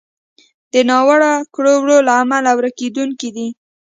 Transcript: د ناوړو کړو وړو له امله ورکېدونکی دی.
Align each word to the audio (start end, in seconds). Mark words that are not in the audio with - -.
د 0.73 0.75
ناوړو 0.89 1.33
کړو 1.55 1.73
وړو 1.81 1.97
له 2.07 2.13
امله 2.23 2.51
ورکېدونکی 2.59 3.29
دی. 3.35 3.47